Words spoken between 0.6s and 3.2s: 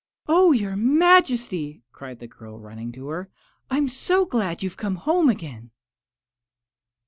Majesty!" cried the girl, running to